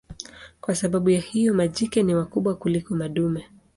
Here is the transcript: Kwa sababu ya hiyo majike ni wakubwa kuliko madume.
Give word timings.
Kwa 0.61 0.75
sababu 0.75 1.09
ya 1.09 1.19
hiyo 1.21 1.53
majike 1.53 2.03
ni 2.03 2.15
wakubwa 2.15 2.55
kuliko 2.55 2.95
madume. 2.95 3.47